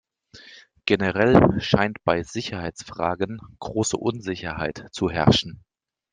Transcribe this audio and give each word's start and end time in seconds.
Generell 0.85 1.59
scheint 1.61 2.03
bei 2.03 2.23
Sicherheitsfragen 2.23 3.39
große 3.59 3.97
Unsicherheit 3.97 4.85
zu 4.91 5.11
herrschen. 5.11 5.63